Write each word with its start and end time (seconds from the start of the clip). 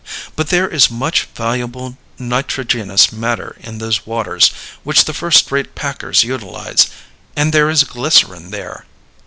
But 0.35 0.47
there 0.49 0.67
is 0.67 0.89
much 0.89 1.25
valuable 1.35 1.95
nitrogenous 2.17 3.11
matter 3.13 3.55
in 3.59 3.77
those 3.77 4.03
waters 4.03 4.49
which 4.83 5.05
the 5.05 5.13
first 5.13 5.51
rate 5.51 5.75
packers 5.75 6.23
utilize. 6.23 6.87
And 7.35 7.53
there 7.53 7.69
is 7.69 7.83
glycerin 7.83 8.49
there. 8.49 8.87